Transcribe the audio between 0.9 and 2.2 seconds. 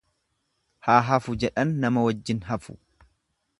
hafu jedhan nama